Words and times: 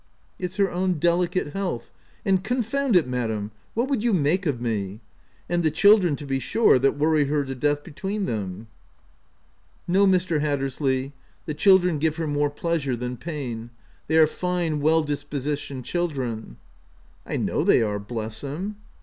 ''"It's 0.39 0.55
her 0.55 0.71
own 0.71 0.93
delicate 0.93 1.53
health, 1.53 1.91
and— 2.25 2.43
confound 2.43 2.95
it, 2.95 3.05
madam! 3.07 3.51
what 3.75 3.87
would 3.87 4.03
you 4.03 4.13
make 4.13 4.47
of 4.47 4.59
me?— 4.59 4.99
and 5.47 5.61
the 5.61 5.69
children, 5.69 6.15
to 6.15 6.25
be 6.25 6.39
sure, 6.39 6.79
that 6.79 6.97
worry 6.97 7.25
her 7.25 7.45
to 7.45 7.53
death 7.53 7.83
between 7.83 8.25
them." 8.25 8.65
92 9.85 9.93
THE 9.93 9.93
TENANT" 9.93 10.11
No, 10.11 10.17
Mr. 10.17 10.41
Hattersley, 10.41 11.13
the 11.45 11.53
children 11.53 11.99
give 11.99 12.15
her 12.15 12.25
more 12.25 12.49
pleasure 12.49 12.95
than 12.95 13.15
pain: 13.15 13.69
they 14.07 14.17
are 14.17 14.25
fine 14.25 14.79
well 14.79 15.03
dis 15.03 15.23
positioned 15.23 15.83
children 15.85 16.57
—'*" 16.95 17.07
I 17.33 17.37
know 17.37 17.63
they 17.63 17.83
are— 17.83 17.99
bless 18.19 18.43
'em 18.43 18.77